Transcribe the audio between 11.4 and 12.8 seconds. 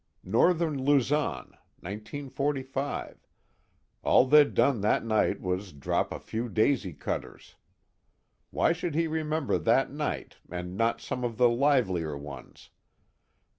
livelier ones?